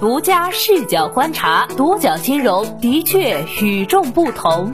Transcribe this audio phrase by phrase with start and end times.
[0.00, 4.72] 独家视角观察，独角金融的确与众不同。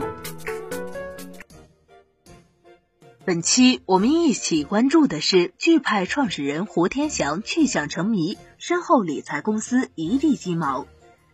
[3.25, 10.85] 本期我们一起关注的是钜派创始人胡天祥去向成谜，身后理财公司一地鸡毛。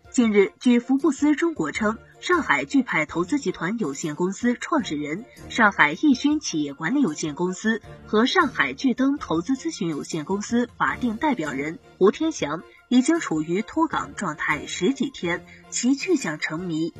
[0.09, 12.61] 近日，据福布斯中国称，上海巨派投资集团有限公司创始人、上海易勋企业管理有限公司和上海巨灯投资咨询有限公司法定代表人胡天祥。
[12.89, 16.93] 已经处于脱岗状态十几天，其去向成谜。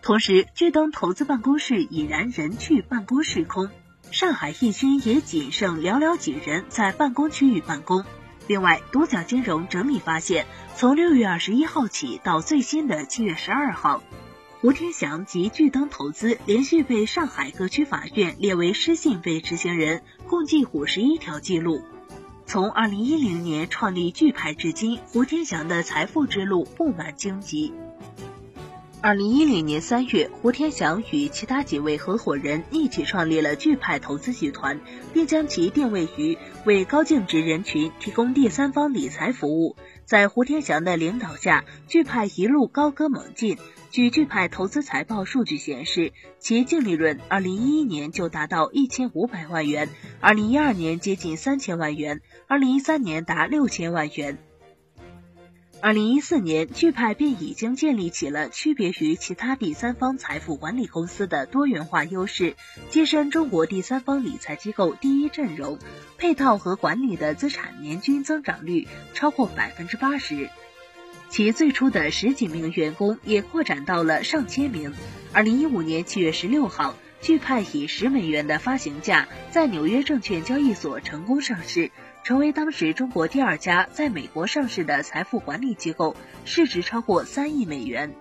[0.00, 3.68] 同时，巨灯投资办公室已然人去办公室空，
[4.12, 8.04] 上海易勋也仅剩寥寥几人在办公区域办公。
[8.46, 14.02] 另外，独角金融整理发现，从六月二十一号起到最新的七月十二号，
[14.60, 21.82] 胡天祥及巨登投资连续被上海各区法院列为失信被执行人，共计五十一条记录。
[22.46, 27.72] 从二零一零年创立聚派至今，胡天祥的财富之路布满荆棘。
[29.06, 34.80] 二零一零年三月，胡天祥与其他几位合伙人一起创立了钜派投资集团，
[35.14, 39.76] 并将其定位于为高净值人群提供第三方理财服务。
[40.04, 43.58] 在胡天祥的领导下，钜派一路高歌猛进。
[43.92, 54.36] 据钜派投资财报数据显示，其净利润二零一一年就达到一千五百万元，二零一二年接近三千万元，二零一三年达六千万元。
[55.86, 62.56] 二零一四年，钜派便已经建立起了区别于其他第三方财富管理公司的多元化优势，
[62.90, 65.78] 跻身中国第三方理财机构第一阵容，
[66.18, 70.50] 配套和管理的资产年均增长率超过百分之八十。
[71.28, 74.92] 其最初的十几名员工也扩展到了上千名。
[75.32, 81.92] 二零一五年七月十六号，钜派以十美元的发行价在纽约证券交易所成功上市，
[82.26, 88.16] 成为当时中国第二家在美国上市的财富管理机构，市值超过三亿美元。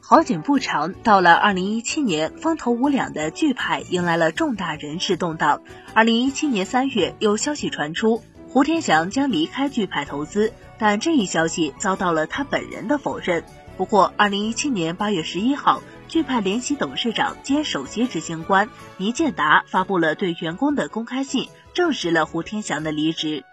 [0.00, 5.62] 好景不长，到了二零一七年，风头无两的钜派迎来了重大人事动荡。
[5.94, 10.52] 二零一七年三月，有消息传出，胡天祥将离开钜派投资。
[10.76, 13.44] 但这一消息遭到了他本人的否认。
[13.76, 23.44] 不过，二零一七年八月十一号，钜派联席董事长兼首席执行官倪建达发布了对员工的公开信，证实了胡天祥的离职。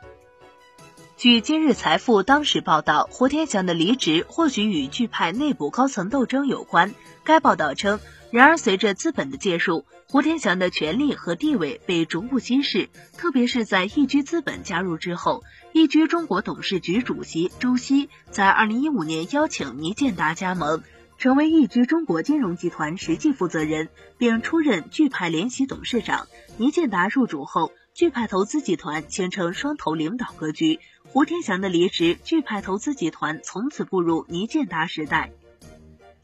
[1.17, 6.94] 据今日财富当时报道，胡天祥的离职或许与钜派内部高层斗争有关。
[7.25, 8.00] 该报道称，
[8.31, 15.44] 然而随着资本的介入，胡天祥的权力和地位被逐步稀释，特别是在易居资本加入之后。
[15.73, 20.81] 易居中国董事局主席周希在二零一五年邀请倪建达加盟，
[21.17, 26.28] 成为易居中国金融集团实际负责人，并出任钜派联席董事长。
[26.56, 30.79] 倪建达入主后，钜派投资集团形成双头领导格局。
[31.03, 35.31] 胡天祥的离职，钜派投资集团从此步入倪建达时代。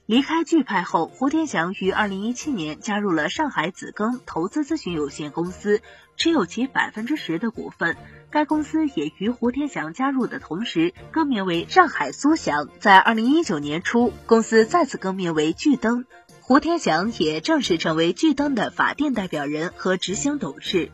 [0.07, 5.81] 离开钜派后，胡天祥于二零一七年加入了上海紫庚投资咨询有限公司，
[6.17, 7.95] 持有其百分之十的股份。
[8.31, 12.67] 该公司也于胡天祥加入的同时更名为上海苏翔。
[12.79, 16.07] 在二零一九年初，公司再次更名为巨灯，
[16.41, 20.89] 胡天祥也正式成为巨灯的法定代表人和执行董事。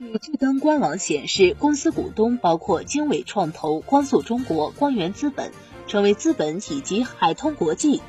[0.00, 5.52] 据巨灯官网显示，公司股东包括经纬创投、光速中国、光源资本、
[5.86, 8.00] 成为资本以及海通国际。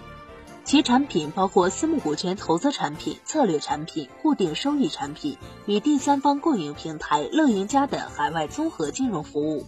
[0.64, 9.66] 其产品包括私募股权投资产品、策略产品、固定收益产品与第三方共赢平台乐赢家的海外综合金融服务。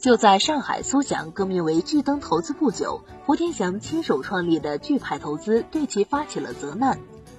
[0.00, 6.98] 就在上海苏翔更名为巨灯投资不久，胡天祥亲手创立的巨派投资对其发起了责难。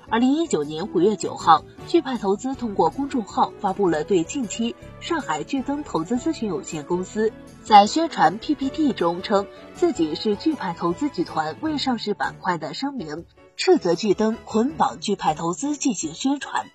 [0.09, 7.31] 二零一九年五月九号，钜派投资通过公众号发布了对近期上海巨灯投资咨询有限公司
[7.63, 13.25] 在宣传 PPT 中称自己是钜派投资集团未上市板块的声明，
[13.55, 16.65] 斥责巨灯捆绑钜派投资进行宣传。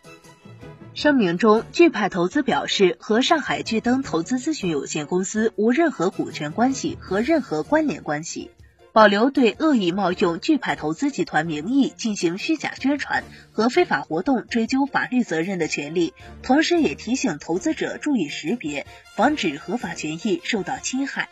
[0.94, 8.50] 声明中，钜派投资表示和上海巨灯投资咨询有限公司无任何股权关系和任何关联关系。
[8.98, 13.22] 保留对恶意冒用钜派投资集团名义进行虚假宣传
[13.52, 21.28] 和非法活动追究法律责任的权利，同时也提醒投资者注意识别，防止合法权益受到侵害。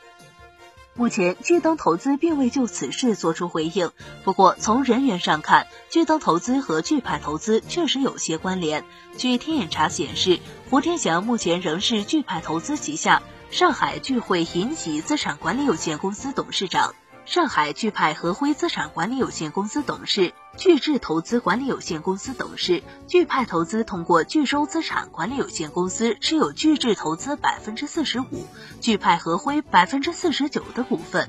[0.95, 3.91] 目前，巨灯投资并未就此事作出回应。
[4.23, 8.85] 不过，从人员上看，巨灯投资和钜派投资确实有些关联。
[9.19, 10.39] 据天眼查显示，
[10.71, 16.95] 胡天祥目前仍是钜派投资旗下上海钜汇银集资产管理有限公司董事长。
[17.27, 28.47] 上海钜派和辉资产管理有限公司董事巨智投资管理有限公司董事，巨派投资通过巨收资产管理有限公司持有巨智投资百分之四十五，
[28.81, 31.29] 巨派合辉百分之四十九的股份。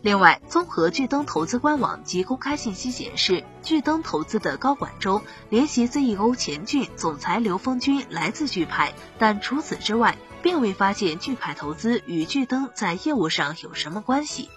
[0.00, 14.48] 另外，综合巨灯投资官网及公开信息显示，巨灯投资的高管中，联席 CEO 钱俊、总裁刘峰军来自巨派，但除此之外，并未发现巨派投资与巨灯在业务上有什么关系。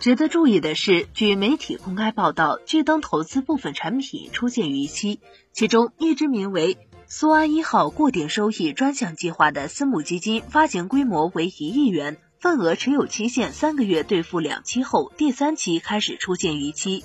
[0.00, 5.20] 值得注意的是，据媒体公开报道，巨灯投资部分产品出现逾期，
[5.52, 17.04] 其中一支名为“苏安一号”固定收益专项计划的私募基金，发行规模为一亿元，份额持有期限三个月，兑付两期后，第三期开始出现逾期。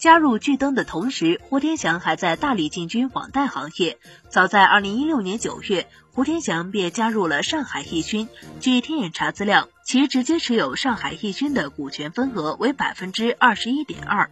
[0.00, 3.98] 加入巨灯的同时，胡天祥还在大力进军网贷行业。
[4.30, 8.26] 早在二零一六年九月，胡天祥便加入了上海易讯。
[8.60, 14.30] 据天眼查资料，其直接持有上海易讯的股权份额为百分之二十一点二。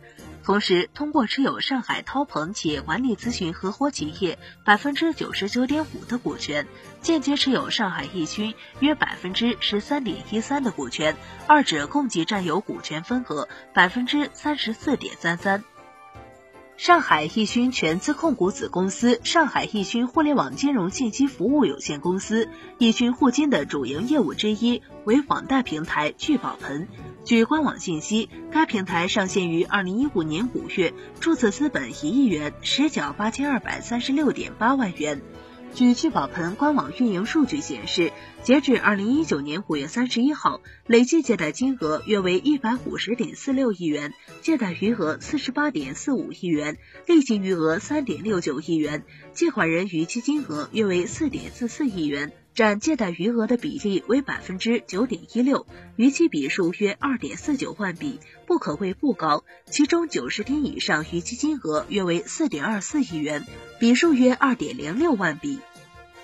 [0.48, 6.66] 同时，通过持有上海涛鹏企业管理咨询合伙企业百分之九十九点五的股权，
[7.02, 11.14] 间接持有上海易勋约百分之十三点一三的股权，
[11.46, 15.64] 二者共计占有股权份额百分之三十四点三三。
[16.78, 22.48] 上海易勋全资控股子公司上海易勋互联网金融信息服务有限公司，
[22.78, 26.88] 易勋互金的主营业务之一为网贷平台聚宝盆。
[27.24, 35.20] 据官网信息，该平台上线于二零一五年五月，注册资本一亿元，实缴八千二百三十六点八万元。
[35.74, 38.12] 据聚宝盆官网运营数据显示，
[38.42, 49.04] 截至二零一九年五月三十一号，累计借贷金额约为一百五十点四六亿元，借贷余额四十八点四五亿元，利息余额三点六九亿元，
[49.34, 52.32] 借款人逾期金额约为四点四四亿元。
[52.58, 55.64] 占借贷余额的比例为百分之九点一六，
[55.94, 58.18] 逾期笔数约二点四九万笔，
[58.48, 59.44] 不可谓不高。
[59.66, 63.46] 其中九十天以上逾期金额约为四点二四亿元，
[63.78, 65.60] 笔数约二点零六万笔。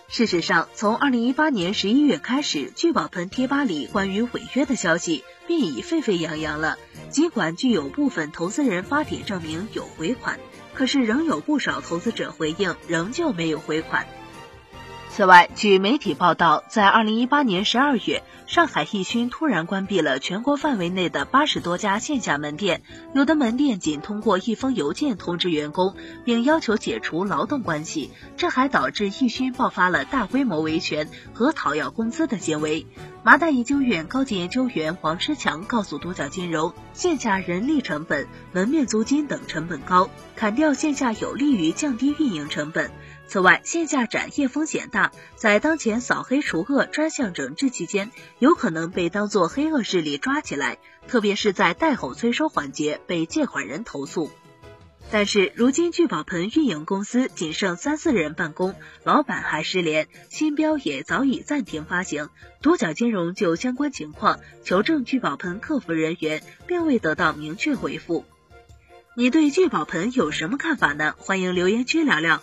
[0.09, 6.79] 事实上，从二零一八年十一月开始，聚宝盆贴吧里关于违约的消息便已沸沸扬扬了。
[7.11, 10.41] 尽管具有部分投资人发帖证明有回款，
[10.75, 14.09] 可是仍有不少投资者回应仍旧没有回款。
[15.17, 22.83] 此外，据媒体报道，在二零一八年十二月，上海易勋突然关闭了全国范围内的八十多家线下门店，
[23.15, 25.95] 有的门店仅通过一封邮件通知员工，
[26.25, 32.85] 并要求解除劳动关系，这还导致易勋爆发了大规模维权和讨要工资的行为。
[33.23, 42.91] 麻大研究院高级研究员王诗强告诉独角金融，线下人力成本、门面租金等成本高，砍掉线下有利于降低运营成本。
[43.26, 50.79] 此外，线下展业风险大，在当前扫黑除恶专项整治期间，有可能被当作黑恶势力抓起来，
[51.09, 54.31] 特别是在贷后催收环节被借款人投诉。
[55.11, 58.75] 但是，如今聚宝盆运营公司仅剩三四人办公，
[59.05, 62.31] 老板还失联，新标也早已暂停发行。
[62.62, 68.25] 独角金融就相关情况求证聚宝盆客服人员，并未得到明确回复。
[69.17, 71.15] 你对聚宝盆有什么看法呢？
[71.19, 72.43] 欢迎留言区聊聊。